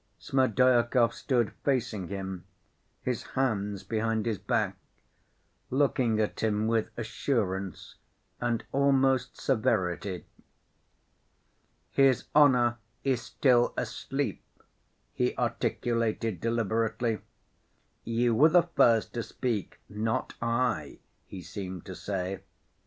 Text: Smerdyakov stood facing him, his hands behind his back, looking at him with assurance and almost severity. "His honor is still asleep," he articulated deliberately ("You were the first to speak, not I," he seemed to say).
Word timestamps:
Smerdyakov 0.17 1.13
stood 1.13 1.51
facing 1.63 2.07
him, 2.07 2.43
his 3.03 3.21
hands 3.37 3.83
behind 3.83 4.25
his 4.25 4.39
back, 4.39 4.75
looking 5.69 6.19
at 6.19 6.39
him 6.39 6.65
with 6.65 6.89
assurance 6.97 7.97
and 8.39 8.63
almost 8.71 9.39
severity. 9.39 10.25
"His 11.91 12.23
honor 12.33 12.77
is 13.03 13.21
still 13.21 13.75
asleep," 13.77 14.43
he 15.13 15.37
articulated 15.37 16.41
deliberately 16.41 17.19
("You 18.03 18.33
were 18.33 18.49
the 18.49 18.63
first 18.63 19.13
to 19.13 19.21
speak, 19.21 19.79
not 19.87 20.33
I," 20.41 20.97
he 21.27 21.43
seemed 21.43 21.85
to 21.85 21.93
say). 21.93 22.41